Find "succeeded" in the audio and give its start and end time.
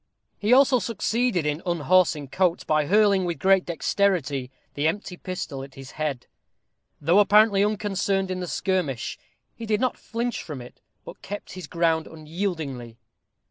0.79-1.45